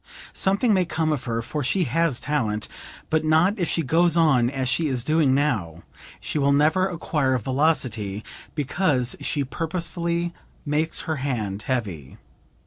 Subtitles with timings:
[0.33, 2.67] Something may come of her for she has talent,
[3.11, 5.83] but not if she goes on as she is doing now;
[6.19, 8.23] she will never acquire velocity
[8.55, 10.33] because she purposely
[10.65, 12.17] makes her hand heavy.